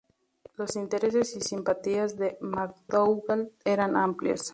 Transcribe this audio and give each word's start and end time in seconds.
Los 0.55 0.77
intereses 0.77 1.35
y 1.35 1.41
simpatías 1.41 2.17
de 2.17 2.35
McDougall 2.41 3.51
eran 3.65 3.95
amplios. 3.95 4.49